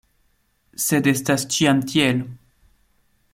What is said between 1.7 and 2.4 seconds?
tiel.